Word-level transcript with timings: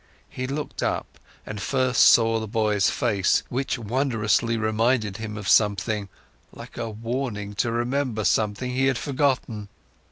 He 0.29 0.47
looked 0.47 0.81
up 0.81 1.19
and 1.45 1.61
first 1.61 2.01
saw 2.01 2.39
the 2.39 2.47
boy's 2.47 2.89
face, 2.89 3.43
which 3.49 3.77
wondrously 3.77 4.57
reminded 4.57 5.17
him 5.17 5.37
of 5.37 5.47
something, 5.47 6.09
like 6.51 6.75
a 6.75 6.89
warning 6.89 7.53
to 7.57 7.71
remember 7.71 8.23
something 8.25 8.71
he 8.71 8.87
had 8.87 8.97
forgotten. 8.97 9.69